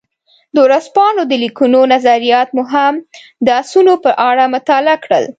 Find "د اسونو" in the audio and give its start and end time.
3.45-3.93